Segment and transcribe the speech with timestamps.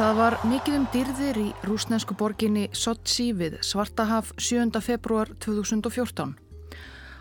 [0.00, 4.80] Það var mikið um dyrðir í rúsnesku borginni Sochi við Svartahaf 7.
[4.80, 6.30] februar 2014.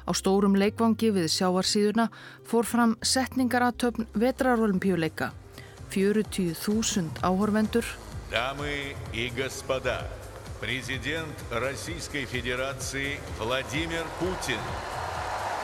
[0.08, 2.06] Á stórum leikvangi við sjáarsýðuna
[2.48, 5.34] fór fram setningaratöfn vetrarolimpíuleika.
[5.92, 7.84] 40.000 áhorvendur.
[8.32, 9.98] Dami og gospoda,
[10.64, 14.64] president Rúsískei federácii Vladimir Putin.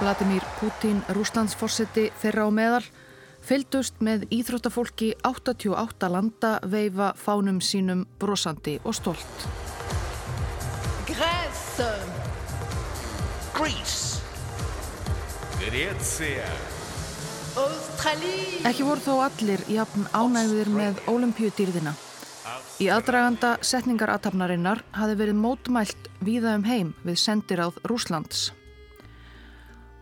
[0.02, 2.84] Vladimir Putin, rúslandsforsetti þeirra á meðal,
[3.45, 9.48] fylgdust með íþróttafólki 88 landa veifa fánum sínum brosandi og stolt.
[11.05, 11.66] Græs!
[13.55, 13.95] Grís!
[15.61, 16.50] Grecia!
[17.55, 18.66] Australí!
[18.67, 21.94] Ekki voru þó allir jafn ánægðir með ólimpíudýrðina.
[22.83, 28.50] Í aðdraganda setningaratafnarinnar hafi verið mótmælt víða um heim við sendiráð Rúslands.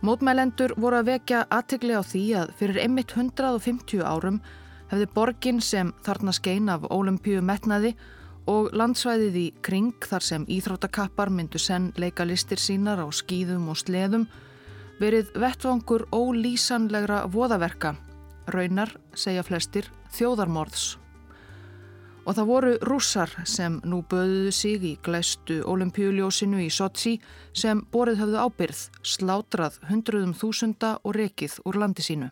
[0.04, 4.42] Mótmælendur voru að vekja aðtegli á því að fyrir einmitt 150 árum
[4.90, 7.94] hefði borgin sem þarna skein af ólimpíu metnaði
[8.50, 13.80] og landsvæðið í kring þar sem íþróttakappar myndu senn leika listir sínar á skýðum og
[13.80, 14.26] sleðum
[15.00, 17.94] verið vettvangur ólýsanlegra voðaverka,
[18.52, 21.03] raunar, segja flestir, þjóðarmorðs.
[22.24, 27.18] Og það voru rússar sem nú böðuðu sig í glæstu olimpíuljósinu í Sochi
[27.52, 32.30] sem borið höfðu ábyrð, slátrað hundruðum þúsunda og rekið úr landi sínu.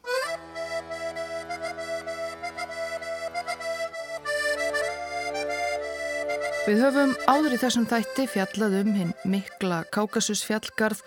[6.62, 11.00] Við höfum áður í þessum þætti fjallað um hinn mikla Kákasusfjallgarð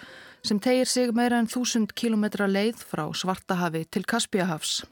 [0.45, 4.83] sem tegir sig meira en þúsund kilometra leið frá Svartahafi til Kaspíahafs.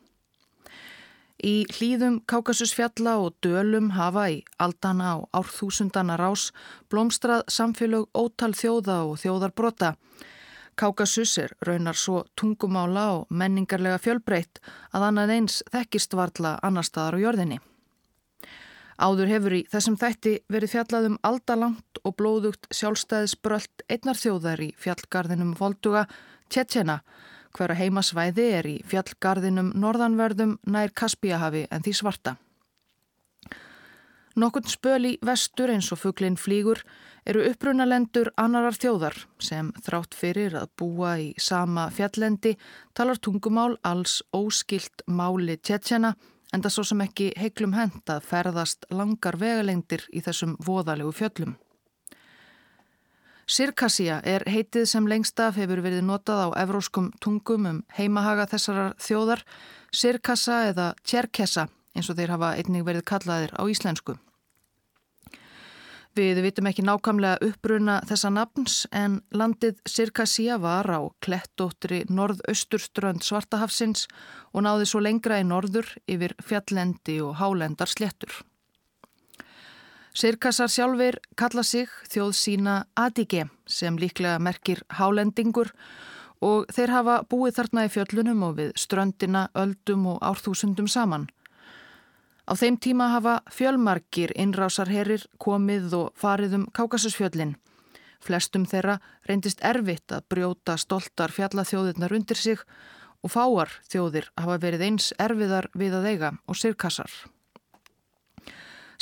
[1.43, 6.53] Í hlýðum Kákasusfjalla og dölum hafa í aldana og árþúsundana rás
[6.87, 9.89] blómstrað samfélög ótal þjóða og þjóðarbrota.
[10.79, 14.63] Kákasus er raunar svo tungumála og menningarlega fjölbreytt
[14.95, 17.59] að annað eins þekkist varla annar staðar á jörðinni.
[19.03, 24.71] Áður hefur í þessum þætti verið fjallað um aldalangt og blóðugt sjálfstæðisbröld einnar þjóðar í
[24.79, 26.07] fjallgarðinum Volduga,
[26.47, 27.01] Tjetjena,
[27.57, 32.35] hverja heimasvæði er í fjallgarðinum norðanverðum nær Kaspíahafi en því svarta.
[34.33, 36.79] Nokkund spöl í vestur eins og fugglinn flýgur
[37.29, 42.55] eru upprunalendur annarar þjóðar sem þrátt fyrir að búa í sama fjallendi
[42.97, 46.15] talar tungumál alls óskilt máli Tjetjena
[46.53, 51.55] en það svo sem ekki heiklum hend að ferðast langar vegalengdir í þessum voðalegu fjöllum.
[53.43, 58.93] Sirkassia er heitið sem lengst af hefur verið notað á evróskum tungum um heimahaga þessarar
[59.03, 59.43] þjóðar,
[59.91, 64.15] Sirkassa eða Tjerkessa eins og þeir hafa einnig verið kallaðir á íslensku.
[66.13, 74.05] Við vitum ekki nákvæmlega uppbruna þessa nafns en landið Sirkassia var á klettóttri norðausturströnd Svartahafsins
[74.53, 78.43] og náði svo lengra í norður yfir fjallendi og hálendar slettur.
[80.13, 85.71] Sirkassar sjálfur kalla sig þjóð sína Adige sem líklega merkir hálendingur
[86.45, 91.25] og þeir hafa búið þarna í fjöllunum og við ströndina, öldum og árþúsundum saman.
[92.45, 97.55] Á þeim tíma hafa fjölmarkir innrásarherir komið og farið um Kákasusfjöllin.
[98.21, 102.61] Flestum þeirra reyndist erfitt að brjóta stoltar fjallathjóðirnar undir sig
[103.23, 107.09] og fáar þjóðir hafa verið eins erfiðar við að eiga og sirkassar.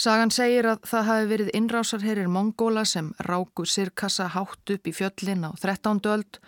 [0.02, 5.46] Sagan segir að það hafi verið innrásarherir Mongóla sem ráku sirkassa hátt upp í fjöllin
[5.46, 6.00] á 13.
[6.10, 6.40] öld.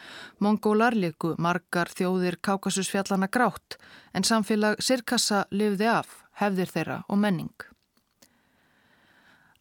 [0.41, 3.77] Mongólar liku margar þjóðir Kákasusfjallana grátt
[4.17, 7.53] en samfélag sirkassa lifði af hefðir þeirra og menning.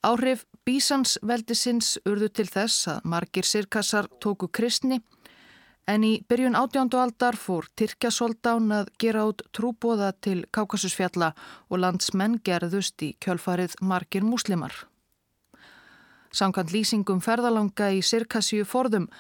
[0.01, 5.03] Áhrif Bísans veldisins urðu til þess að margir sirkassar tóku kristni
[5.87, 11.33] en í byrjun átjándu aldar fór Tyrkjasoldán að gera út trúbóða til Kákasusfjalla
[11.69, 14.73] og landsmenn gerðust í kjölfarið margir múslimar.
[16.33, 19.11] Samkvæmt lýsingum ferðalanga í sirkassíu forðum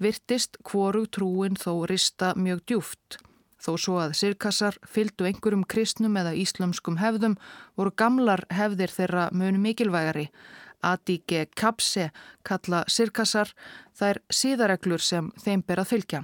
[0.00, 3.18] virtist hvoru trúin þó rista mjög djúft.
[3.62, 7.36] Þó svo að sirkassar fyldu einhverjum kristnum eða íslömskum hefðum
[7.78, 10.30] voru gamlar hefðir þeirra munu mikilvægari.
[10.82, 12.10] Adige kapse
[12.44, 13.52] kalla sirkassar
[13.98, 16.22] þær síðareglur sem þeim ber að fylgja.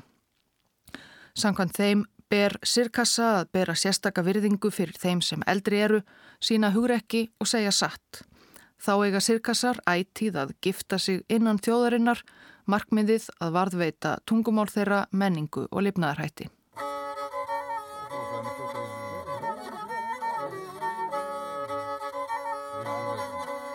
[1.38, 6.02] Samkvæmt þeim ber sirkassa að bera sérstaka virðingu fyrir þeim sem eldri eru,
[6.40, 8.22] sína hugrekki og segja satt.
[8.78, 12.22] Þá eiga sirkassar ætíð að gifta sig innan þjóðarinnar,
[12.68, 16.50] markmiðið að varðveita tungumál þeirra menningu og lifnaðarhætti.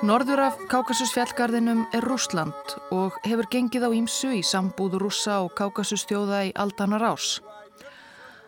[0.04, 6.42] Norður af Kákasusfjallgarðinum er Rúsland og hefur gengið á ímsu í sambúð rússa og Kákasusstjóða
[6.50, 7.38] í aldanar ás.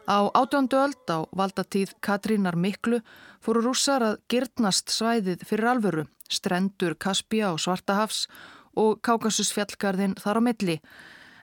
[0.04, 3.00] Á átjöndu öld á valdatíð Katrínar Miklu
[3.40, 8.28] fóru rússar að girtnast svæðið fyrir alvöru, strendur Kaspia og Svartahafs
[8.76, 10.82] og Kákasus fjallgarðin þar á milli,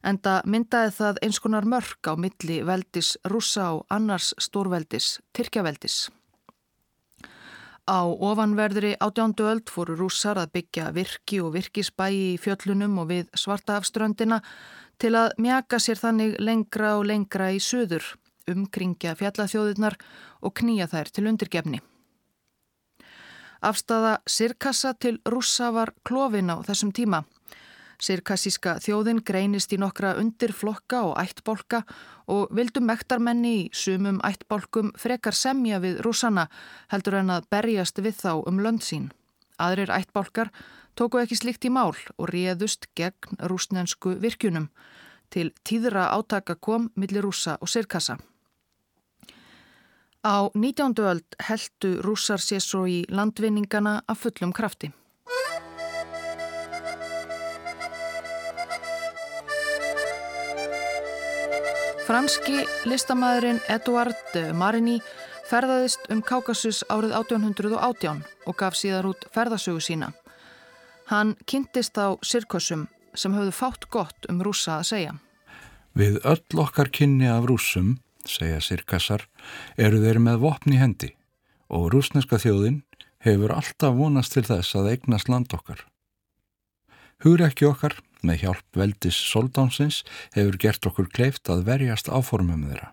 [0.05, 6.11] enda myndaði það eins konar mörg á milli veldis rússa og annars stórveldis, Tyrkjaveldis.
[7.83, 13.33] Á ofanverðri átjándu öld fóru rússar að byggja virki og virkisbæi í fjöllunum og við
[13.35, 14.39] Svartahafströndina
[15.03, 18.05] til að mjaka sér þannig lengra og lengra í söður,
[18.47, 19.99] umkringja fjallathjóðirnar
[20.47, 21.83] og knýja þær til undirgefni.
[23.63, 27.25] Afstafa Sirkassa til rússa var klófin á þessum tíma.
[28.03, 31.85] Sirkassíska þjóðin greinist í nokkra undirflokka og ættbolka
[32.35, 36.49] og vildu mektarmenni í sumum ættbolkum frekar semja við rússana
[36.91, 39.11] heldur en að berjast við þá um lönd sín.
[39.63, 40.51] Aðrir ættbolkar
[40.99, 44.69] tóku ekki slikt í mál og réðust gegn rúsnensku virkjunum.
[45.31, 48.19] Til tíðra átaka kom millir rússa og Sirkassa.
[50.23, 50.99] Á 19.
[51.03, 54.93] öld heldu rússar sér svo í landvinningana af fullum krafti.
[62.13, 64.99] Franski listamæðurinn Eduard Marini
[65.49, 70.11] ferðaðist um Kaukasus árið 1818 og gaf síðar út ferðasögu sína.
[71.09, 72.83] Hann kynntist á sirkussum
[73.17, 75.15] sem höfðu fátt gott um rússa að segja.
[75.97, 77.95] Við öll okkar kynni af rússum
[78.29, 79.25] segja sirkassar,
[79.81, 81.15] eru þeir með vopni hendi
[81.73, 82.83] og rúsneska þjóðin
[83.25, 85.81] hefur alltaf vonast til þess að eignast land okkar.
[87.25, 90.03] Hugur ekki okkar, með hjálp veldis soldánsins,
[90.35, 92.93] hefur gert okkur kleift að verjast áformum þeirra.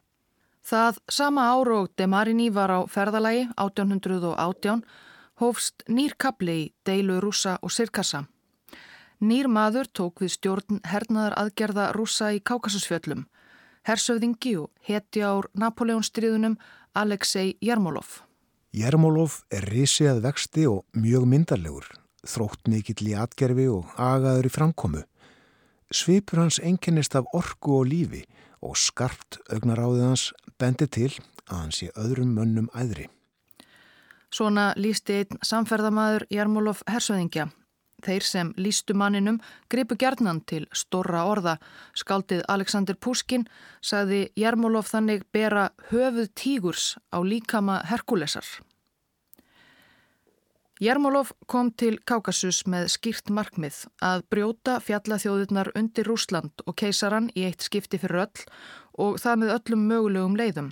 [0.69, 4.83] Það sama ára og Demarini var á ferðalagi 1818
[5.41, 8.27] hófst nýr kapli í deilu rúsa og sirkassa.
[9.19, 13.25] Nýr maður tók við stjórn hernaðar aðgerða rúsa í Kákasusfjöllum
[13.87, 16.57] hersöfðingi og hetja ár Napoleonstriðunum
[16.97, 18.21] Alexei Jermolov.
[18.75, 21.87] Jermolov er risið vexti og mjög myndarlegur,
[22.27, 25.05] þrótt mikill í atgerfi og agaður í framkomu.
[25.91, 28.23] Svipur hans einkennist af orgu og lífi
[28.61, 30.25] og skarpt augnaráðið hans
[30.59, 31.11] bendi til
[31.49, 33.07] að hans sé öðrum mönnum æðri.
[34.29, 37.47] Svona lísti einn samferðamæður Jermolov hersöðingja
[38.05, 39.39] Þeir sem lístu manninum
[39.71, 41.57] gripu gerðnan til storra orða.
[41.97, 43.45] Skaldið Alexander Puskin
[43.83, 48.45] sagði Jermolov þannig bera höfuð tígurs á líkama Herkulesar.
[50.79, 57.43] Jermolov kom til Kaukasus með skýrt markmið að brjóta fjallathjóðurnar undir Rúsland og keisaran í
[57.49, 58.45] eitt skipti fyrir öll
[59.03, 60.71] og það með öllum mögulegum leiðum.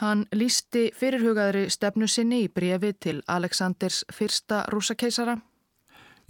[0.00, 5.36] Hann lísti fyrirhugaðri stefnu sinni í brefi til Aleksanders fyrsta rúsakeisara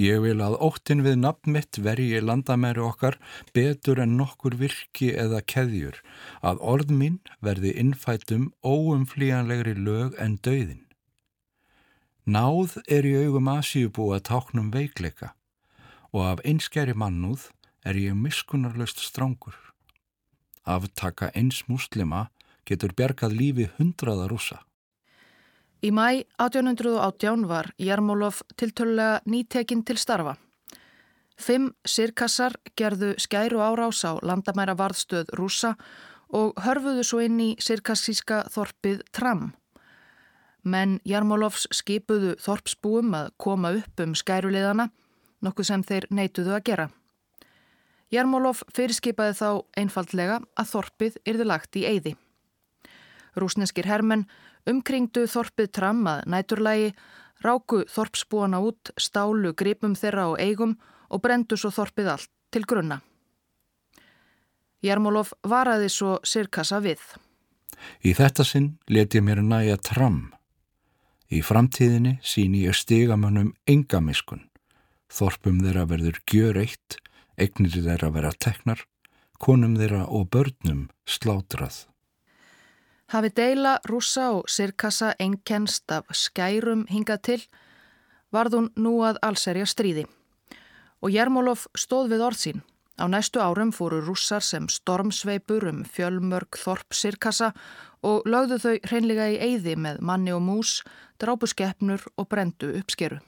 [0.00, 3.18] Ég vil að óttin við nafn mitt verji landamæri okkar
[3.54, 5.98] betur en nokkur virki eða keðjur,
[6.40, 10.86] að orð mín verði innfætum óumflíjanlegri lög en dauðin.
[12.30, 15.32] Náð er í augum Asíubú að táknum veikleika
[16.14, 17.48] og af einskjæri mannúð
[17.82, 19.56] er ég miskunarlaust strángur.
[20.62, 22.28] Aftaka eins muslima
[22.68, 24.60] getur bergað lífi hundraða rúsa.
[25.82, 30.36] Í mæ 1818 var Jarmólov tiltölulega nýtekinn til starfa.
[31.34, 35.74] Fimm sirkassar gerðu skæru árás á landamæra varðstöð rúsa
[36.30, 39.48] og hörfuðu svo inn í sirkassíska þorpið Tram.
[40.62, 44.90] Menn Jarmólovs skipuðu þorpsbúum að koma upp um skæruleðana,
[45.40, 46.88] nokkuð sem þeir neituðu að gera.
[48.10, 52.16] Jarmólov fyrirskipaði þá einfaldlega að þorpið yrði lagt í eyði.
[53.38, 54.26] Rúsneskir hermenn
[54.68, 56.90] Umkringdu þorpið tram að næturlægi,
[57.40, 60.74] ráku þorpsbúana út, stálu gripum þeirra á eigum
[61.08, 63.00] og brendu svo þorpið allt til grunna.
[64.84, 67.00] Jarmólov varaði svo sirkassa við.
[68.04, 70.32] Í þetta sinn leti ég mér næja tram.
[71.30, 74.48] Í framtíðinni sín ég stigamönnum engamiskun.
[75.10, 76.96] Þorpum þeirra verður gjör eitt,
[77.38, 78.82] eignir þeirra vera teknar,
[79.38, 81.84] konum þeirra og börnum slátrað.
[83.14, 87.40] Hafi deila rúsa og sirkassa einkennst af skærum hingað til,
[88.34, 90.04] varð hún nú að allserja stríði.
[91.02, 92.60] Og Jermólov stóð við orð sín.
[93.00, 97.54] Á næstu árum fóru rússar sem stormsveipur um fjölmörg þorp sirkassa
[98.04, 100.80] og lögðu þau hreinlega í eyði með manni og mús,
[101.20, 103.20] drápu skeppnur og brendu uppskeru.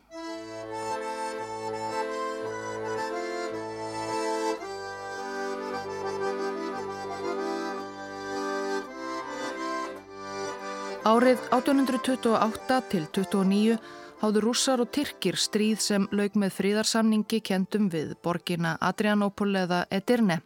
[11.02, 13.78] Árið 1828 til 29
[14.22, 20.38] háðu rússar og tyrkir stríð sem laug með fríðarsamningi kendum við borgina Adrianopol eða Edirne.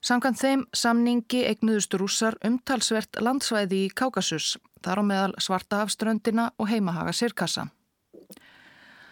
[0.00, 7.12] Samkvæmt þeim samningi eignuðust rússar umtalsvert landsvæði í Kákasus, þar á meðal Svartahafströndina og heimahaga
[7.12, 7.66] Sirkassa.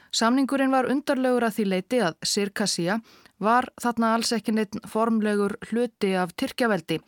[0.08, 2.96] Samningurinn var undarlegur að því leiti að Sirkassia
[3.44, 7.02] var þarna alls ekki neitt formlegur hluti af Tyrkjaveldi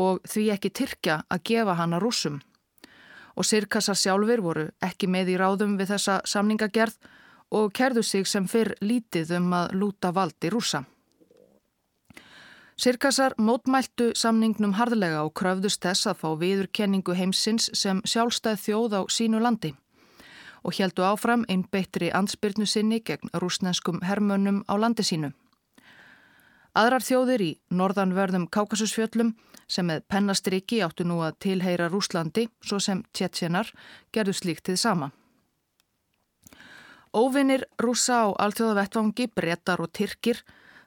[0.00, 2.38] og því ekki Tyrkja að gefa hana rúsum.
[3.36, 6.96] Og Sirkassar sjálfur voru ekki með í ráðum við þessa samningagerð
[7.52, 10.86] og kerðu sig sem fyrr lítið um að lúta valdi rúsa.
[12.80, 19.00] Sirkasar mótmæltu samningnum harðlega og kröfðust þess að fá viðurkenningu heimsins sem sjálfstæð þjóð á
[19.12, 19.74] sínu landi
[20.64, 25.28] og heldu áfram einn beittri ansbyrnu sinni gegn rúsnenskum hermönnum á landi sínu.
[26.72, 29.34] Aðrar þjóðir í norðanverðum Kákasusfjöllum
[29.68, 33.68] sem með pennastriki áttu nú að tilheyra Rúslandi, svo sem tjetsenar,
[34.12, 35.10] gerðu slíkt þið sama.
[37.12, 40.40] Óvinnir rúsa á alþjóðavettvangi, brettar og tyrkir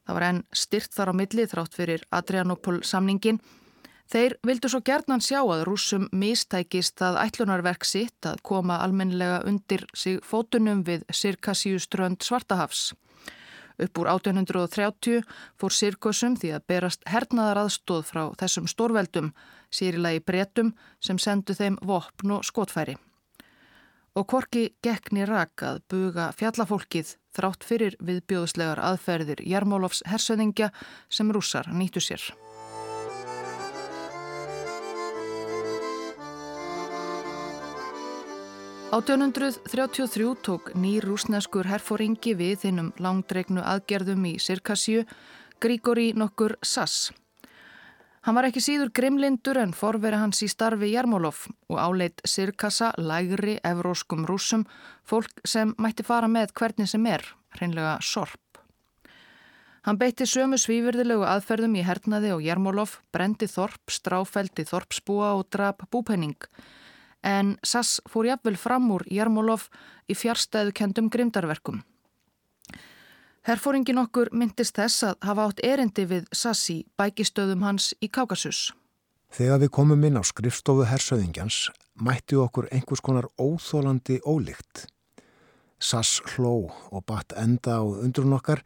[0.04, 3.40] Það var enn styrt þar á milli þrátt fyrir Adrianopol samningin.
[4.12, 9.86] Þeir vildu svo gerðnan sjá að rúsum mistækist að ætlunarverk sitt að koma almenlega undir
[9.96, 12.92] sig fótunum við Sirkassíuströnd Svartahafs.
[13.82, 15.24] Upp úr 1830
[15.58, 19.32] fór Sirkusum því að berast hernaðar aðstóð frá þessum stórveldum,
[19.74, 23.00] sérilagi bretum sem sendu þeim vopn og skotfæri
[24.14, 30.70] og Korki gekni rak að buga fjallafólkið þrátt fyrir viðbjóðslegar aðferðir Jarmólofs hersöðingja
[31.10, 32.22] sem rússar nýttu sér.
[38.94, 45.08] Á 1833 tók nýr rúsneskur herfóringi við hinnum langdregnu aðgerðum í Sirkassju,
[45.58, 47.10] Grígori nokkur Sass.
[48.24, 53.58] Hann var ekki síður grimlindur en forveri hans í starfi Jarmólov og áleitt sirkassa lægri
[53.68, 54.64] evróskum rúsum,
[55.04, 57.26] fólk sem mætti fara með hvernig sem er,
[57.58, 58.40] hreinlega sorp.
[59.84, 65.84] Hann beitti sömu svífyrðilegu aðferðum í hernaði og Jarmólov, brendi þorp, stráfeldi þorpsbúa og drap
[65.92, 66.40] búpenning.
[67.28, 69.68] En Sass fór jafnvel fram úr Jarmólov
[70.08, 71.84] í fjárstæðu kendum grimdarverkum.
[73.44, 78.70] Herfóringin okkur myndist þess að hafa átt erindi við Sassi bækistöðum hans í Kákasus.
[79.36, 81.58] Þegar við komum inn á skrifstofu hersöðingjans
[82.00, 84.86] mætti okkur einhvers konar óþólandi ólikt.
[85.76, 88.64] Sass hló og batt enda á undrun okkar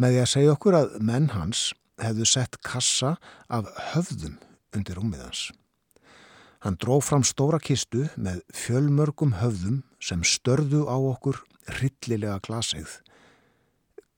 [0.00, 1.66] með því að segja okkur að menn hans
[2.00, 3.18] hefðu sett kassa
[3.52, 4.38] af höfðum
[4.72, 5.50] undir rúmiðans.
[6.64, 11.42] Hann dró fram stóra kistu með fjölmörgum höfðum sem störðu á okkur
[11.82, 13.02] rillilega glaseigð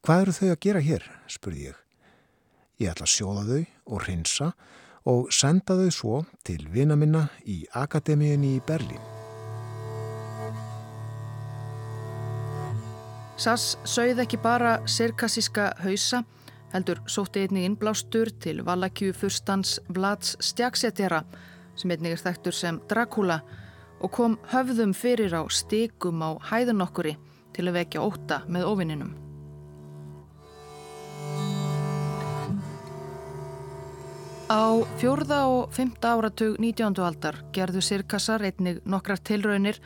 [0.09, 1.81] Hvað eru þau að gera hér, spurði ég.
[2.81, 3.59] Ég ætla að sjóða þau
[3.93, 4.47] og hreinsa
[5.13, 9.03] og senda þau svo til vina minna í Akademíunni í Berlín.
[13.37, 16.23] Sass sögð ekki bara sirkassíska hausa,
[16.73, 21.21] heldur sótti einnig innblástur til Valakju fyrstans Vlads stjaksetjara
[21.77, 23.43] sem einnig er þekktur sem Dracula
[24.01, 27.19] og kom höfðum fyrir á stikum á hæðun okkuri
[27.53, 29.28] til að vekja óta með ofinninum.
[34.49, 36.97] Á fjórða og fymta áratug 19.
[37.05, 39.77] aldar gerðu sirkassar einnig nokkrar tilraunir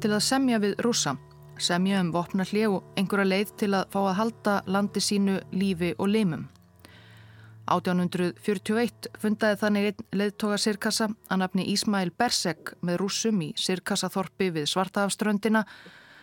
[0.00, 1.12] til að semja við rúsa,
[1.60, 5.90] semja um vopna hlið og einhverja leið til að fá að halda landi sínu lífi
[5.98, 6.46] og limum.
[7.68, 14.70] 1841 fundaði þannig einn leiðtoga sirkassa að nafni Ísmail Bersek með rúsum í sirkassaþorpi við
[14.72, 15.66] Svartahafströndina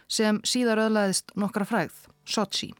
[0.10, 1.94] sem síðar öðlaðist nokkra fræð,
[2.26, 2.74] Sochi.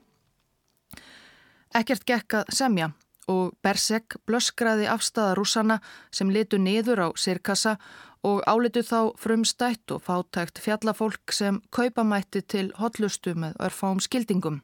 [1.70, 2.90] Ekkert gekk að semja
[3.28, 5.80] og Bersek blöskraði afstæða rúsana
[6.12, 7.78] sem litu niður á sirkassa
[8.24, 14.62] og álitu þá frumstætt og fátækt fjallafólk sem kaupamætti til hotlustu með örfám skildingum.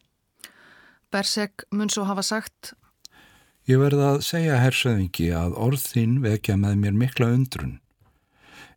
[1.11, 2.73] Bersek mun svo hafa sagt
[3.69, 7.75] Ég verða að segja hersöðingi að orð þín vekja með mér mikla undrun.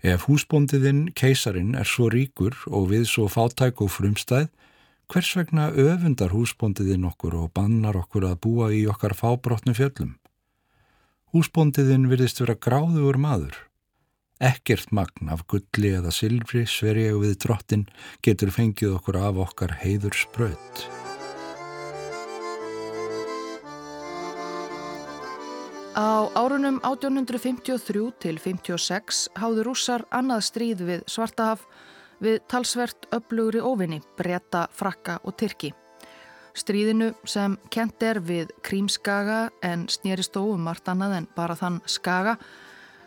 [0.02, 4.50] Ef húsbóndiðinn, keisarin, er svo ríkur og við svo fátæk og frumstæð
[5.12, 10.14] Hvers vegna öfundar húsbóndiðinn okkur og bannar okkur að búa í okkar fábrotnu fjöllum?
[11.36, 13.58] Húsbóndiðinn virðist vera gráður maður.
[14.40, 17.84] Ekkert magn af gulli eða silfri sverja við drottin
[18.24, 20.88] getur fengið okkur af okkar heiður spröð.
[25.92, 31.68] Á árunum 1853 til 56 háðu rússar annað stríð við Svartahaf
[32.22, 35.72] við talsvert öflugri óvinni, breyta, frakka og tyrki.
[36.52, 41.80] Stríðinu sem kent er við Krímskaga en snýrist þó um margt annað en bara þann
[41.88, 42.36] skaga,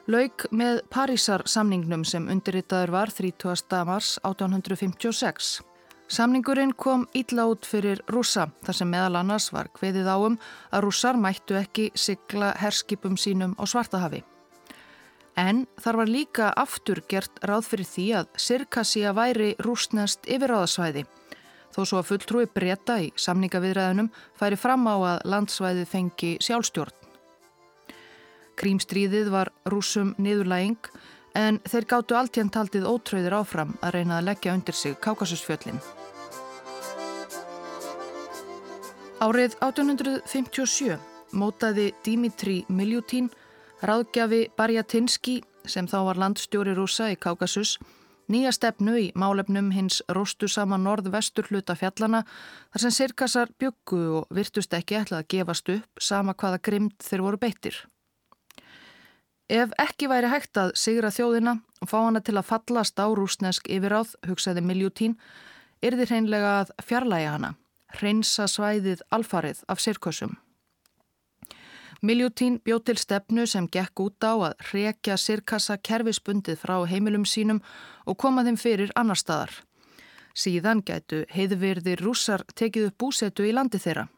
[0.10, 3.86] lauk með Parísar samningnum sem undirritaður var 30.
[3.86, 5.62] mars 1856.
[6.06, 10.38] Samningurinn kom ítla út fyrir rúsa þar sem meðal annars var hveðið áum
[10.70, 14.22] að rússar mættu ekki sigla herskipum sínum á Svartahafi.
[15.36, 21.04] En þar var líka aftur gert ráð fyrir því að Sirkassia væri rúsnest yfiráðasvæði
[21.76, 24.08] þó svo að fulltrúi breyta í samningaviðræðunum
[24.40, 26.96] færi fram á að landsvæði fengi sjálfstjórn.
[28.56, 30.88] Krímstríðið var rúsum niðurlæging
[31.36, 35.82] en þeir gáttu alltjent haldið ótröðir áfram að reyna að leggja undir sig Kákasusfjöllin.
[39.20, 40.96] Árið 1857
[41.36, 43.28] mótaði Dimitri Miljutín,
[43.90, 45.40] ráðgjafi Barjatinski
[45.70, 47.76] sem þá var landstjóri rúsa í Kákasus,
[48.32, 52.24] nýja stefnu í málefnum hins róstu sama norð-vestur hluta fjallana
[52.74, 57.26] þar sem sirkasar byggu og virtust ekki ætlað að gefast upp sama hvaða grimd þeir
[57.26, 57.82] voru beittir.
[59.50, 63.70] Ef ekki væri hægt að sigra þjóðina og fá hana til að fallast á rúsnesk
[63.70, 65.20] yfiráð, hugsaði Miljutín,
[65.86, 67.54] er þið hreinlega að fjarlæga hana,
[68.00, 70.34] hreinsa svæðið alfarið af sirkusum.
[72.02, 77.62] Miljutín bjóð til stefnu sem gekk út á að rekja sirkassa kerfisbundið frá heimilum sínum
[78.06, 79.54] og koma þeim fyrir annar staðar.
[80.36, 84.10] Síðan gætu heiðvirðir rússar tekið upp búsetu í landi þeirra.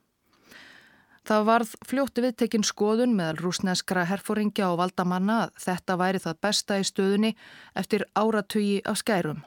[1.28, 6.78] Það varð fljótti viðtekinn skoðun meðal rúsneskra herfóringja og valdamanna að þetta væri það besta
[6.80, 7.34] í stöðunni
[7.76, 9.44] eftir áratugi af skærum.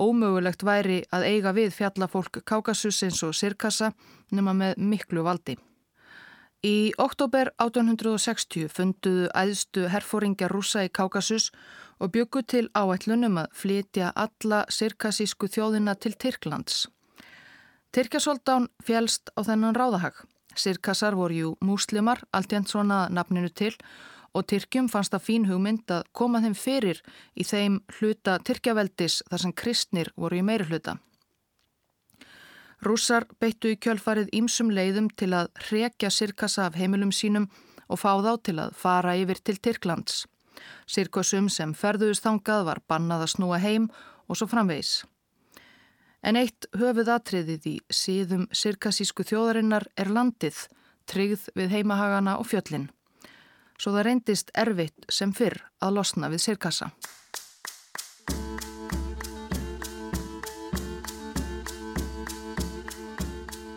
[0.00, 3.92] Ómögulegt væri að eiga við fjallafólk Kákasusins og Sirkassa
[4.32, 5.58] nema með miklu valdi.
[6.62, 11.48] Í oktober 1860 funduðu æðstu herfóringja rúsa í Kákasus
[11.98, 16.86] og byggu til áætlunum að flytja alla sirkassísku þjóðina til Tyrklands.
[17.90, 20.22] Tyrkjasoldán fjælst á þennan ráðahag.
[20.54, 23.74] Sirkassar voru jú múslimar, alltjent svona nafninu til
[24.32, 27.02] og Tyrkjum fannst það fín hugmynd að koma þeim fyrir
[27.34, 31.00] í þeim hluta Tyrkjaveldis þar sem kristnir voru í meiri hluta.
[32.82, 37.46] Rússar beittu í kjölfarið ímsum leiðum til að hrekja Sirkassa af heimilum sínum
[37.86, 40.24] og fá þá til að fara yfir til Tyrklands.
[40.90, 43.86] Sirkusum sem ferðuðust þangað var bannað að snúa heim
[44.26, 45.04] og svo framvegs.
[46.26, 50.58] En eitt höfuð atriðið í síðum sirkasísku þjóðarinnar er landið,
[51.06, 52.90] tryggð við heimahagana og fjöllin.
[53.78, 56.90] Svo það reyndist erfitt sem fyrr að losna við sirkassa.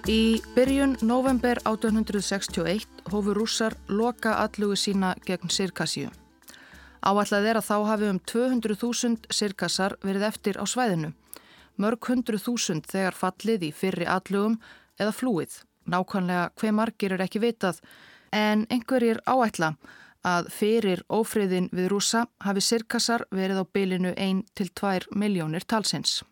[0.06, 6.12] Í byrjun november 1861 hófu rússar loka allugu sína gegn sirkassíu.
[7.02, 11.16] Áallega er að þá hafi um 200.000 sirkassar verið eftir á svæðinu
[11.82, 14.60] mörg hundru þúsund þegar fallið í fyrri allugum
[15.00, 15.58] eða flúið.
[15.90, 17.82] Nákvæmlega hver margir er ekki vitað
[18.30, 19.74] en einhverjir áætla
[20.26, 26.24] að fyrir ófriðin við rúsa hafi sirkassar verið á bylinu 1-2 miljónir talsins.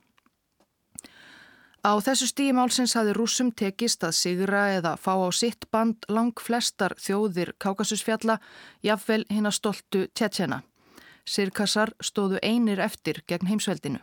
[1.84, 6.96] Á þessu stímálsins hafi rúsum tekist að sigra eða fá á sitt band lang flestar
[6.96, 8.38] þjóðir Kákasusfjalla,
[8.80, 10.62] jafnvel hinn að stoltu tjetjena.
[11.28, 14.00] Sirkassar stóðu einir eftir gegn heimsveldinu.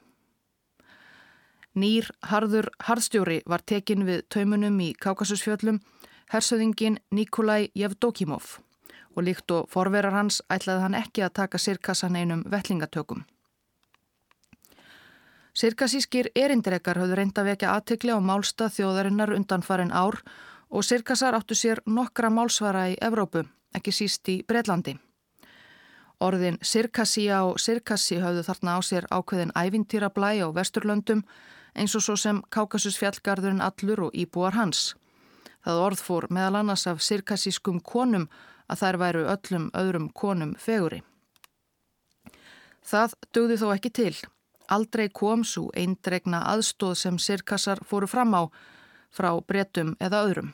[1.72, 5.80] Nýr harður harðstjóri var tekin við taumunum í Kákasusfjöllum,
[6.28, 8.58] hersöðingin Nikolai Jevdokimov
[9.16, 13.24] og líkt og forverar hans ætlaði hann ekki að taka sirkassan einum vellingatökum.
[15.60, 20.16] Sirkasískir erindrekar höfðu reynda vekja aðtekli á málstað þjóðarinnar undan farin ár
[20.72, 23.42] og sirkasar áttu sér nokkra málsvara í Evrópu,
[23.76, 24.94] ekki síst í Breitlandi.
[26.24, 31.26] Orðin sirkasía og sirkassi höfðu þarna á sér ákveðin ævintýrablæ á Vesturlöndum
[31.74, 34.94] eins og svo sem Kákasusfjallgarðurinn allur og íbúar hans.
[35.60, 38.30] Það orð fór meðal annars af sirkassískum konum
[38.64, 41.04] að þær væru öllum öðrum konum feguri.
[42.80, 44.14] Það dögði þó ekki til.
[44.70, 48.42] Aldrei kom svo eindregna aðstóð sem sirkassar fóru fram á
[49.10, 50.50] frá bretum eða öðrum.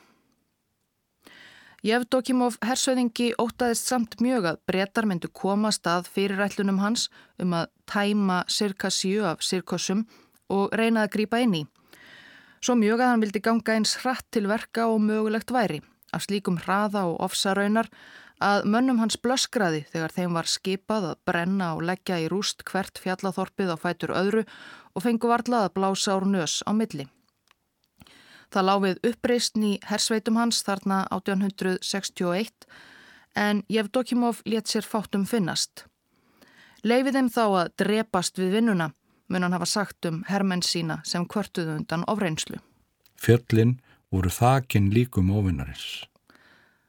[1.85, 7.05] Jevdokimov hersöðingi ótaðist samt mjög að bretar myndu koma stað fyrirætlunum hans
[7.37, 10.07] um að tæma sirkassíu af sirkossum
[10.49, 11.63] og reynaði að grýpa inn í.
[12.59, 15.83] Svo mjög að hann vildi ganga eins hratt til verka og mögulegt væri
[16.15, 17.89] af slíkum hraða og ofsaraunar
[18.43, 22.99] að mönnum hans blöskraði þegar þeim var skipað að brenna og leggja í rúst hvert
[23.01, 24.43] fjallathorpið á fætur öðru
[24.93, 27.07] og fengu varlað að blása úr nös á milli.
[28.53, 32.67] Það láfið uppreist í hersveitum hans þarna 1861
[33.35, 35.85] en Jevdokimov let sér fátum finnast.
[36.83, 38.91] Leifið þeim þá að drepast við vinnuna
[39.27, 42.61] mun hann hafa sagt um hermenn sína sem kvörtuðu undan ofreynslu.
[43.17, 43.79] Fjöllin
[44.11, 46.05] voru þakin líkum ofinnarins.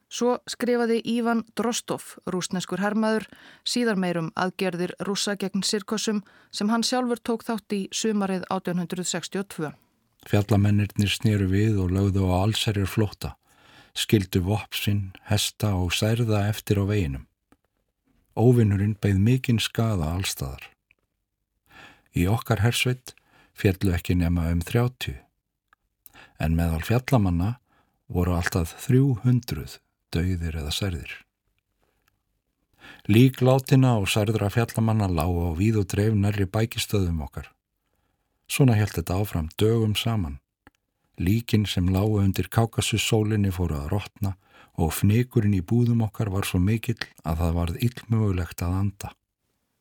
[0.09, 3.27] Svo skrifaði Ívan Drostov, rúsneskur hermaður,
[3.69, 9.75] síðar meirum aðgerðir rúsa gegn sirkossum sem hann sjálfur tók þátt í sumarið 1862.
[10.29, 13.35] Fjallamennirnir snýru við og lögðu á allserjar flóta,
[13.93, 17.27] skildu vopsinn, hesta og særða eftir á veginum.
[18.33, 20.71] Óvinnurinn beigð mikinn skada allstaðar.
[22.17, 23.13] Í okkar hersveit
[23.53, 25.21] fjallu ekki nema um 30,
[26.41, 27.59] en meðal fjallamanna
[28.09, 29.77] voru alltaf 300
[30.15, 31.13] dauðir eða særðir.
[33.09, 37.49] Lík látina og særðra fjallamanna lág á víð og dreif nærri bækistöðum okkar.
[38.49, 40.39] Svona held þetta áfram dögum saman.
[41.19, 44.35] Líkin sem lágu undir kákasussólinni fóru að rótna
[44.79, 49.11] og fnikurinn í búðum okkar var svo mikill að það varð illmögulegt að anda.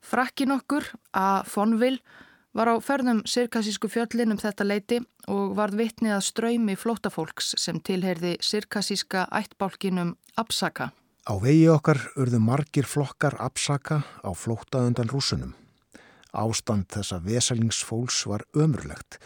[0.01, 2.01] Frakkin okkur að Fonville
[2.57, 4.97] var á ferðum sirkassísku fjöllin um þetta leiti
[5.29, 10.89] og varð vitnið að ströymi flótafólks sem tilherði sirkassíska ættbálkinum Absaka.
[11.29, 15.53] Á vegi okkar urðu margir flokkar Absaka á flóta undan rúsunum.
[16.33, 19.19] Ástand þessa vesalingsfólks var ömurlegt.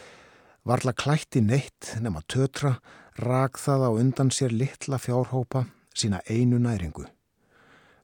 [0.68, 2.76] Varla klætti neitt nema tötra,
[3.16, 5.64] rak það á undan sér litla fjárhópa
[5.96, 7.06] sína einu næringu.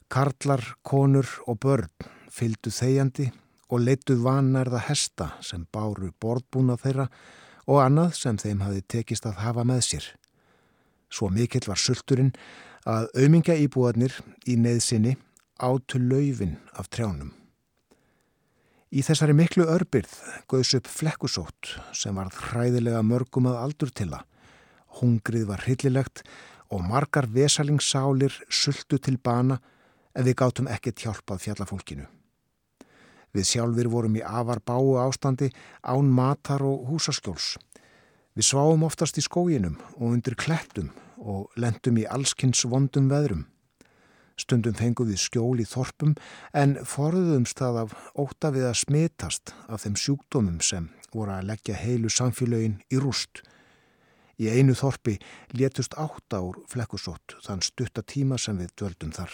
[0.09, 3.29] Karlar, konur og börn fyldu þegjandi
[3.69, 7.07] og leituð vanærða hesta sem báru borðbúna þeirra
[7.69, 10.05] og annað sem þeim hafi tekist að hafa með sér.
[11.09, 12.33] Svo mikill var sulturinn
[12.89, 14.15] að auðmingja íbúarnir
[14.49, 15.15] í neðsinni
[15.59, 17.33] átu laufin af trjánum.
[18.89, 20.13] Í þessari miklu örbyrð
[20.49, 24.23] gauðs upp flekkusótt sem var hræðilega mörgum að aldur til það.
[24.99, 26.23] Hungrið var hryllilegt
[26.73, 29.59] og margar vesalingsálir sultu til bana
[30.17, 32.07] en við gátum ekkert hjálpað fjallafólkinu.
[33.35, 35.51] Við sjálfur vorum í afar báu ástandi
[35.85, 37.57] án matar og húsaskjóls.
[38.33, 43.45] Við sváum oftast í skóginum og undir klettum og lendum í allskynns vondum veðrum.
[44.39, 46.15] Stundum fengum við skjól í þorpum
[46.55, 51.75] en forðuðumst það af óta við að smitast af þeim sjúkdómum sem voru að leggja
[51.75, 53.43] heilu samfélögin í rúst.
[54.39, 55.17] Í einu þorpi
[55.51, 59.33] létust átta úr flekkusótt þann stutta tíma sem við döldum þar.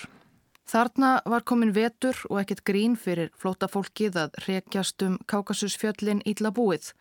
[0.66, 6.94] Þarna var komin vetur og ekkert grín fyrir flótafólkið að rekjast um Kákasusfjöllin ítla búið.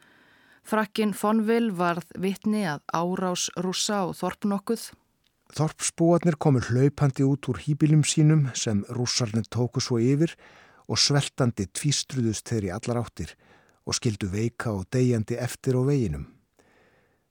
[0.64, 4.92] Frakkin Fonville varð vitni að árás rúsa og þorpnokkuð
[5.55, 10.33] Þorpsbúarnir komur hlaupandi út úr hýbilum sínum sem rússarnir tóku svo yfir
[10.90, 13.35] og sveltandi tvístruðust þeirri allar áttir
[13.85, 16.24] og skildu veika og degjandi eftir á veginum.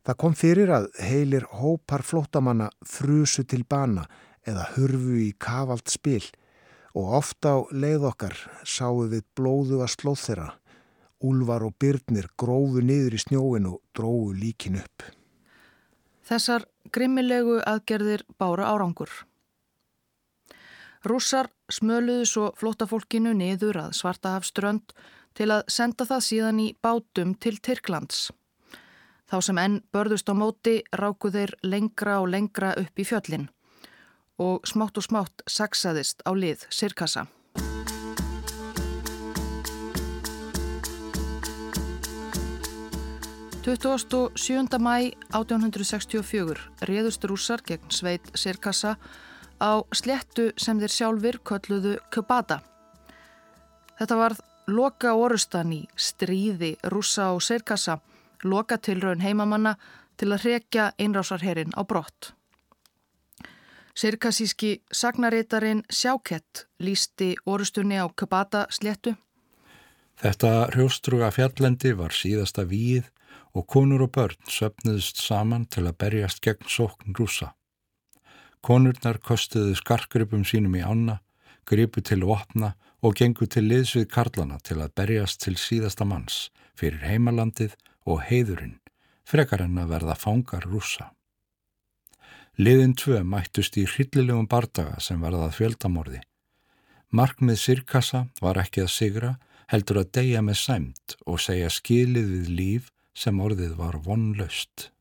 [0.08, 4.06] Það kom fyrir að heilir hópar flótamanna frusu til bana
[4.48, 6.24] eða hurfu í kavalt spil
[6.94, 8.36] og ofta á leið okkar
[8.68, 10.50] sáu við blóðu að slóð þeirra.
[11.24, 15.06] Úlvar og byrnir grófu niður í snjóin og drófu líkin upp.
[16.28, 19.12] Þessar grimmilegu aðgerðir bára árangur.
[21.04, 24.94] Rússar smöluðu svo flótafólkinu niður að Svartahafströnd
[25.36, 28.30] til að senda það síðan í bátum til Tyrklands.
[29.28, 33.50] Þá sem enn börðust á móti ráku þeir lengra og lengra upp í fjöllin
[34.44, 37.28] og smátt og smátt saksaðist á lið Sirkassa.
[43.64, 44.80] 27.
[44.80, 48.98] mæ 1864 réðust rússar gegn sveit Sirkassa
[49.64, 52.60] á slettu sem þeir sjálfur kölluðu Kubata.
[53.96, 58.02] Þetta varð loka orustan í stríði rússa og Sirkassa,
[58.44, 59.78] loka tilraun heimamanna
[60.20, 62.34] til að hrekja einrásarherin á brott.
[63.94, 69.14] Sirkassíski sagnarétarin Sjákett lísti orustunni á Kubata slettu.
[70.18, 73.12] Þetta hrjóstruga fjallendi var síðasta víð
[73.54, 77.54] og konur og börn söpnuðust saman til að berjast gegn sókn rúsa.
[78.66, 81.20] Konurnar kostuðu skarkripum sínum í ána,
[81.70, 87.04] gripu til opna og gengu til liðsvið karlana til að berjast til síðasta manns fyrir
[87.06, 87.76] heimalandið
[88.10, 88.80] og heiðurinn,
[89.28, 91.13] frekar en að verða fangar rúsa.
[92.54, 96.20] Liðin tvö mættust í hryllilegum bardaga sem verðað fjöldamorði.
[97.10, 99.32] Markmið sirkassa var ekki að sigra,
[99.74, 104.92] heldur að deyja með sæmt og segja skilið við líf sem orðið var vonlaust.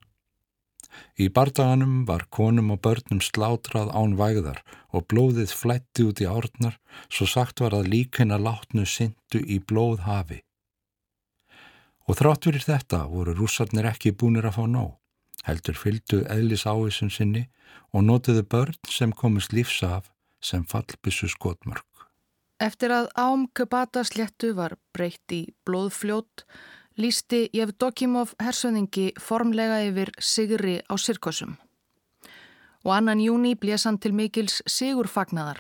[1.21, 4.63] Í bardaganum var konum og börnum slátrað án vægðar
[4.97, 6.81] og blóðið flætti út í árnar
[7.13, 10.41] svo sagt var að líkina látnu syndu í blóð hafi.
[12.09, 15.02] Og þrátt fyrir þetta voru rússarnir ekki búinir að fá nóg.
[15.47, 17.49] Heldur fylgdu eðlis ávísun sinni
[17.93, 20.11] og notiðu börn sem komist lífsaf
[20.43, 21.87] sem fallbissu skotmörk.
[22.63, 26.45] Eftir að ám Kubata sléttu var breytt í blóðfljót
[27.01, 31.57] lísti Jevdokimov hersöðingi formlega yfir Sigri á Sirkosum.
[32.83, 35.59] Og annan júni blés hann til mikils Sigurfagnaðar.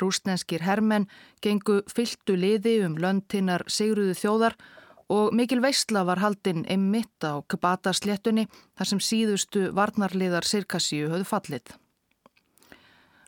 [0.00, 1.08] Rúsnenskir hermenn
[1.44, 4.77] gengu fyltu liði um löndinnar Sigruðu þjóðar og
[5.32, 11.76] mikil veistla var haldinn einmitt á Kbata sléttunni þar sem síðustu varnarliðar Sirkassíu höfðu fallið.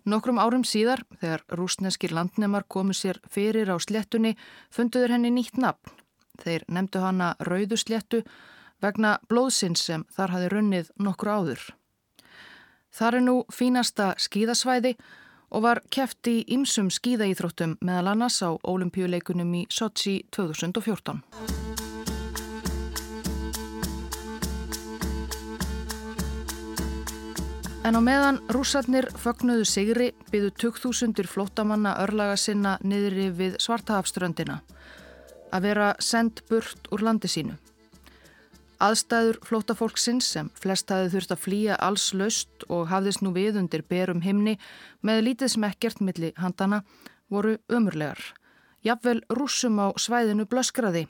[0.04, 4.36] Nokkrum árum síðar, þegar rúsneskir landnemar komu sér fyrir á sléttunni,
[4.72, 5.92] funduður henni nýtt nafn.
[6.40, 8.22] Þeir nefndu hana Rauðu sléttu
[8.80, 11.64] vegna blóðsins sem þar hafi runnið nokkur áður.
[12.90, 14.96] Þar er nú fínasta skíðasvæði
[15.50, 21.59] og var keft í ymsum skíðaýþróttum meðal annars á ólimpíuleikunum í Sochi 2014.
[27.80, 34.58] En á meðan rússarnir fögnuðu sigri byðu 2000 flótamanna örlaga sinna niðri við Svartahafströndina
[35.48, 37.56] að vera sendt burt úr landi sínu.
[38.84, 43.86] Aðstæður flótafólksins sem flest hafið þurft að flýja alls löst og hafðist nú við undir
[43.88, 44.58] berum himni
[45.00, 46.82] með lítið smekkjart milli handana
[47.32, 48.20] voru ömurlegar.
[48.84, 51.06] Jafnvel rússum á svæðinu blöskraði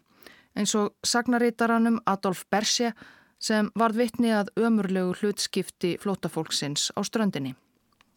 [0.54, 2.94] eins og sagnarítaranum Adolf Bersje
[3.40, 7.55] sem varð vitni að ömurlegu hlutskipti flótafólksins á ströndinni.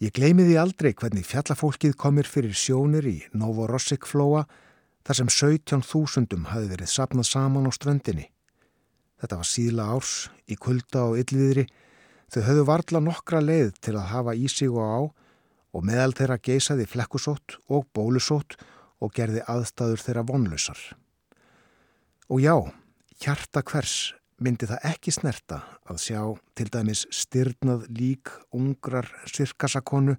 [0.04, 4.44] Ég gleymi því aldrei hvernig fjallafólkið komir fyrir sjónir í Novorossik-flóa
[5.08, 8.28] þar sem 17.000 hafi verið sapnað saman á ströndinni.
[9.24, 10.14] Þetta var síðla árs
[10.52, 11.70] í kulda og yllviðri.
[12.28, 15.00] Þau höfðu varla nokkra leið til að hafa í sig og á
[15.74, 18.58] og meðal þeirra geysaði flekkusótt og bólusótt
[19.00, 20.82] og gerði aðstæður þeirra vonlausar.
[22.28, 22.56] Og já,
[23.24, 26.20] hjarta hvers myndi það ekki snerta að sjá
[26.58, 30.18] til dæmis styrnað lík ungrar sirkasakonu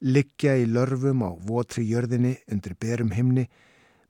[0.00, 3.46] liggja í lörfum á votri jörðinni undir berum himni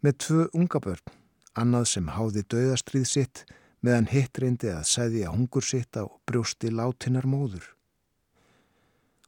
[0.04, 1.14] með tvö unga börn,
[1.58, 3.42] annað sem háði döðastrið sitt
[3.82, 7.66] meðan hitt reyndi að segja hungur sitt á brjósti látinnar móður.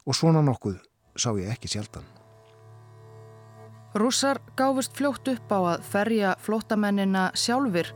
[0.07, 0.79] Og svona nokkuð
[1.19, 2.07] sá ég ekki sjaldan.
[3.99, 7.91] Rússar gáfust fljótt upp á að ferja flótamennina sjálfur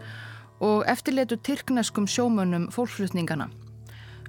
[0.62, 3.50] og eftirleitu tyrkneskum sjómönnum fólkflutningana.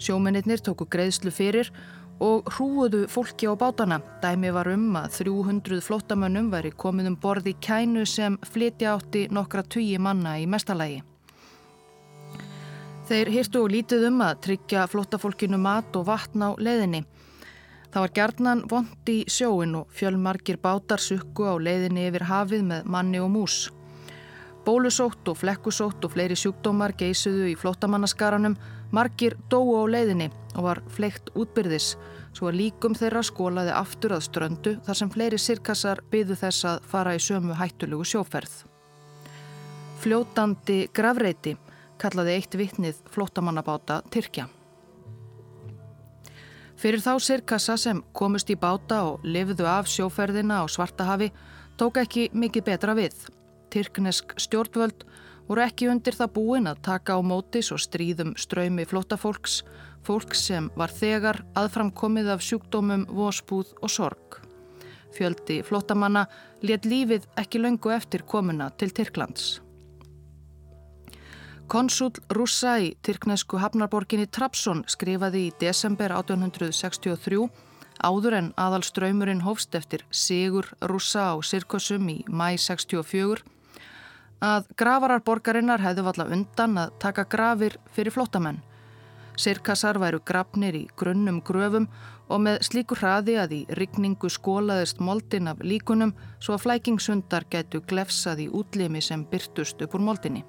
[0.01, 1.69] Sjómennir tóku greiðslu fyrir
[2.19, 4.01] og hrúuðu fólki á bátana.
[4.21, 9.63] Dæmi var um að 300 flottamönnum væri komið um borði kænu sem flytja átti nokkra
[9.63, 11.03] tugi manna í mestalagi.
[13.03, 17.03] Þeir hirtu og lítið um að tryggja flottafólkinu mat og vatn á leiðinni.
[17.93, 22.87] Það var gerðnan vond í sjóin og fjölmarkir bátar sukku á leiðinni yfir hafið með
[22.89, 23.67] manni og mús.
[24.63, 28.55] Bólusótt og flekkusótt og fleiri sjúkdómar geysuðu í flottamannaskaranum,
[28.95, 31.97] margir dóu á leiðinni og var fleikt útbyrðis,
[32.31, 36.87] svo að líkum þeirra skólaði aftur að ströndu þar sem fleiri sirkassar byðu þess að
[36.93, 38.55] fara í sömu hættulugu sjóferð.
[39.99, 41.57] Fljótandi gravreiti
[41.99, 44.47] kallaði eitt vittnið flottamannabáta Tyrkja.
[46.79, 51.31] Fyrir þá sirkassa sem komust í báta og lifðu af sjóferðina á Svartahafi
[51.79, 53.15] tók ekki mikið betra við
[53.73, 55.05] tyrknesk stjórnvöld
[55.47, 59.61] voru ekki undir það búin að taka á mótis og stríðum ströymi flótafólks,
[60.05, 64.39] fólks sem var þegar aðframkomið af sjúkdómum, vospúð og sorg.
[65.13, 66.25] Fjöldi flótamanna
[66.65, 69.59] let lífið ekki löngu eftir komuna til Tyrklands.
[71.67, 77.47] Konsul Russa í tyrknesku hafnarborginni Trabzon skrifaði í desember 1863
[78.03, 83.52] áður en aðalströymurinn hófst eftir Sigur Russa á Sirkusum í mæ 64
[84.43, 88.59] að gravarar borgarinnar hefðu valla undan að taka grafir fyrir flottamenn.
[89.39, 91.87] Sirkassar væru grafnir í grunnum gröfum
[92.29, 97.81] og með slíku hraði að í rigningu skólaðist moldin af líkunum svo að flækingshundar getu
[97.89, 100.43] glefsað í útlimi sem byrtust upp úr moldinni.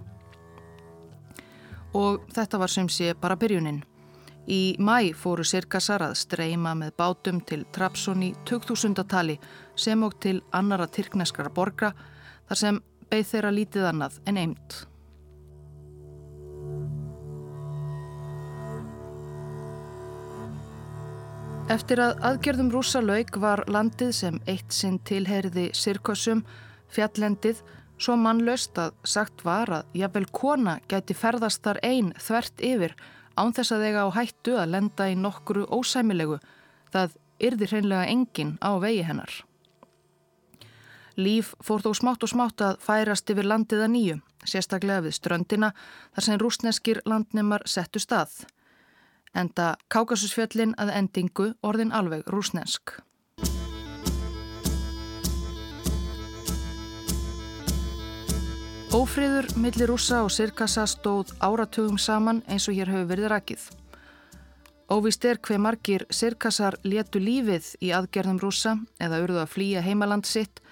[1.94, 3.84] Og þetta var sem sé bara byrjunin.
[4.44, 9.06] Í mæ fóru sirkassar að streyma með bátum til Trapsson í 2000.
[9.08, 9.38] tali
[9.76, 11.94] sem og til annara tyrkneskara borgra
[12.48, 12.80] þar sem
[13.14, 14.82] beigð þeirra lítið annað en eimt.
[21.72, 26.42] Eftir að aðgerðum rúsa lauk var landið sem eitt sinn tilheyriði sirkosum,
[26.92, 27.62] fjallendið,
[27.96, 32.94] svo mannlaust að sagt var að jafnvel kona gæti ferðast þar einn þvert yfir
[33.38, 36.36] án þess að eiga á hættu að lenda í nokkuru ósæmilegu,
[36.92, 37.16] það
[37.48, 39.32] yrði hreinlega engin á vegi hennar.
[41.16, 45.70] Líf fór þó smátt og smátt að færast yfir landið að nýju, sérstaklega við ströndina
[46.14, 48.44] þar sem rúsneskir landnemar settu stað.
[49.34, 52.96] Enda Kákasusfjöllin að endingu orðin alveg rúsnesk.
[58.94, 63.64] Ófriður millir rúsa og sirkassa stóð áratugum saman eins og hér hefur verið rakið.
[64.90, 70.26] Óvist er hver margir sirkassar létu lífið í aðgerðum rúsa eða urðu að flýja heimaland
[70.30, 70.62] sitt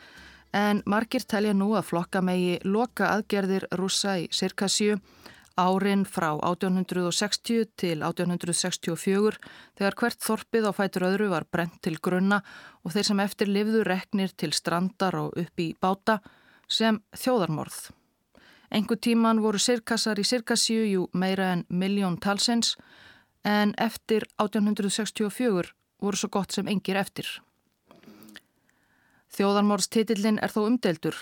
[0.52, 4.98] en margir telja nú að flokka megi loka aðgerðir rúsa í Sirkasju
[5.56, 9.40] árin frá 1860 til 1864
[9.78, 12.42] þegar hvert þorpið á fætur öðru var brent til grunna
[12.84, 16.20] og þeir sem eftir livðu reknir til strandar og upp í báta
[16.68, 17.90] sem þjóðarmorð.
[18.72, 22.76] Engu tíman voru sirkassar í Sirkasju meira en miljón talsins
[23.44, 27.28] en eftir 1864 voru svo gott sem engir eftir.
[29.32, 31.16] Þjóðarmorðstitillin er þó umdeldur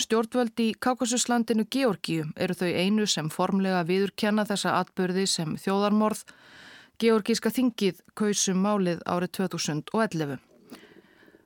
[0.00, 6.22] Stjórnvöld í Kákasuslandinu Georgíu eru þau einu sem formlega viðurkenna þessa atbyrði sem þjóðarmorð.
[7.02, 10.38] Georgíska þingið kausum málið árið 2011.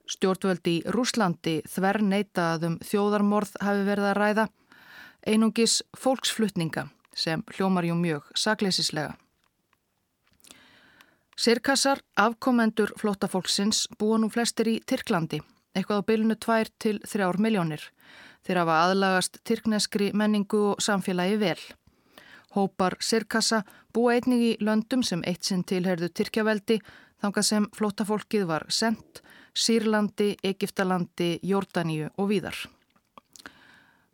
[0.06, 4.46] Stjórnvöld í Rúslandi þver neitaðum þjóðarmorð hafi verið að ræða
[5.26, 6.86] einungis fólksflutninga
[7.18, 9.16] sem hljómar jú mjög sakleisislega.
[11.36, 15.42] Sirkassar, afkomendur flótafólksins, búa nú flestir í Tyrklandi,
[15.76, 17.82] eitthvað á bylunu 2 til 3 miljónir.
[18.46, 21.58] Þeir hafa aðlagast tyrkneskri menningu og samfélagi vel.
[22.56, 26.78] Hópar Sirkassa búa einnig í löndum sem eitt sinn tilherðu Tyrkjaveldi
[27.20, 29.20] þangað sem flótafólkið var sendt,
[29.56, 32.56] Sýrlandi, Egiptalandi, Jórdaníu og víðar.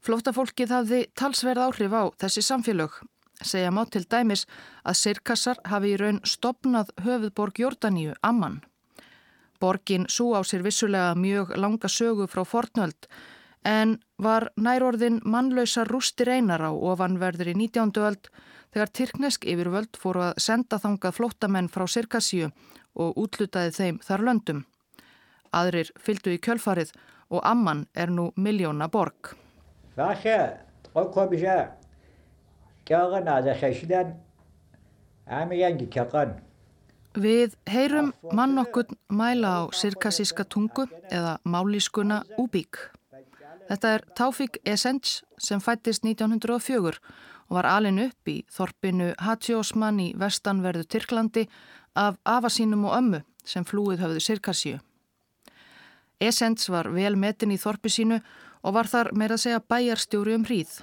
[0.02, 2.98] Flótafólkið hafði talsverð áhrif á þessi samfélög.
[3.42, 4.46] Segja má til dæmis
[4.86, 8.62] að Sirkassar hafi í raun stopnað höfuðborg Jórdaníu, Amman.
[9.62, 13.06] Borgin svo á sér vissulega mjög langa sögu frá fornöld
[13.64, 17.94] en var nærorðin mannlausar rústir einar á ofanverður í 19.
[18.02, 18.30] öld
[18.74, 22.50] þegar Tyrknesk yfirvöld fóru að senda þangað flótamenn frá Sirkasíu
[22.94, 24.64] og útlutaði þeim þar löndum.
[25.52, 26.92] Aðrir fylgdu í kjölfarið
[27.30, 29.34] og Amman er nú miljóna borg.
[37.12, 42.78] Við heyrum mann okkur mæla á sirkasíska tungu eða málískuna Úbík.
[43.68, 46.96] Þetta er Taufik Essence sem fættist 1904
[47.48, 51.48] og var alin upp í þorpinu Haji Osman í vestanverðu Tyrklandi
[51.94, 54.80] af afasínum og ömmu sem flúið höfðu Sirkassíu.
[56.18, 58.22] Essence var vel metin í þorpi sínu
[58.62, 60.80] og var þar meira að segja bæjarstjóri um hríð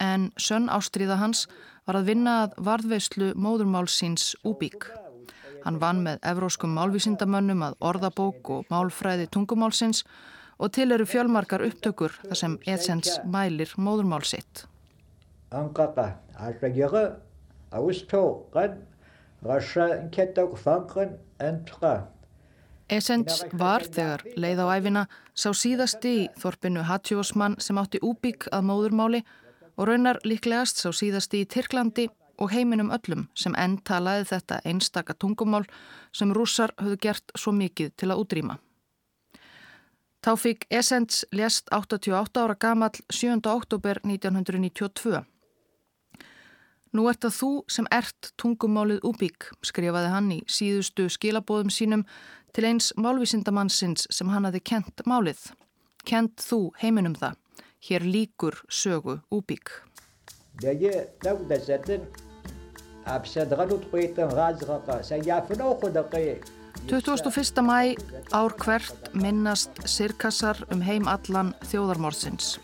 [0.00, 1.46] en sönn ástriða hans
[1.86, 4.90] var að vinna að varðveislu móðurmálsins Úbík.
[5.64, 10.04] Hann vann með evróskum málvísindamönnum að orðabók og málfræði tungumálsins
[10.60, 14.66] og til eru fjölmarkar upptökur þar sem Essens mælir móðurmál sitt.
[22.90, 28.66] Essens var þegar leið á æfina sá síðasti í þorpinu Hatjósmann sem átti úbygg að
[28.66, 29.20] móðurmáli
[29.76, 32.08] og raunar líklegast sá síðasti í Tyrklandi
[32.40, 35.66] og heiminum öllum sem enn talaði þetta einstaka tungumál
[36.16, 38.58] sem rússar höfðu gert svo mikið til að útrýma.
[40.20, 43.40] Táfík Essens lést 88 ára gamal 7.
[43.44, 45.22] oktober 1992.
[46.92, 52.04] Nú ert að þú sem ert tungumálið úbík, skrifaði hann í síðustu skilabóðum sínum
[52.52, 55.52] til eins málvísindamannsins sem hann hafi kent málið.
[56.04, 57.38] Kent þú heiminum það.
[57.80, 59.70] Hér líkur sögu úbík.
[60.60, 62.29] Útbreytan razraka, sæjafin ákvöldaqið.
[66.88, 67.62] 21.
[67.66, 67.94] mæ
[68.32, 72.58] ár hvert minnast sirkassar um heim allan þjóðarmórsins.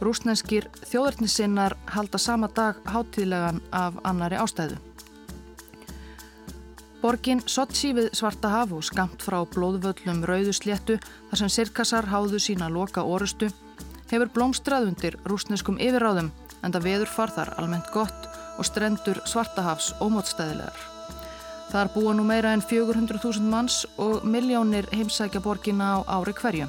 [0.00, 4.78] Rúsnenskir þjóðarnissinnar halda sama dag hátíðlegan af annari ástæðu.
[7.02, 12.68] Borgin Sochi við Svarta haf og skamt frá blóðvöllum rauðusléttu þar sem sirkassar háðu sína
[12.68, 13.48] loka orustu
[14.10, 16.32] hefur blómstrað undir rúsneskum yfirráðum
[16.62, 20.86] en það veður farðar almennt gott og strendur Svartahafs ómótstæðilegar.
[21.70, 26.66] Þar búa nú meira en 400.000 manns og miljónir heimsækja borgina á ári hverju.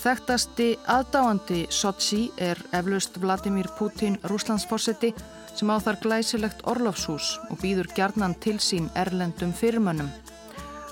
[0.00, 5.12] Þekktasti aðdáandi Sochi er eflaust Vladimir Putin rúslandsforsetti
[5.52, 10.08] sem á þar glæsilegt orlofshús og býður gjarnan til sín erlendum fyrirmönnum.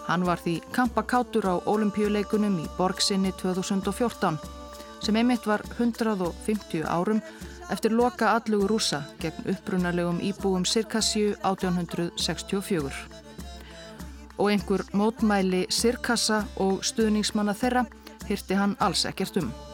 [0.09, 4.37] Hann var því kampakátur á olimpíuleikunum í borgsinni 2014
[5.01, 7.23] sem einmitt var 150 árum
[7.71, 12.93] eftir loka allugu rúsa gegn upprunalegum íbúum Sirkassíu 1864.
[14.39, 17.87] Og einhver mótmæli Sirkassa og stuðningsmanna þeirra
[18.29, 19.68] hyrti hann alls ekkert um.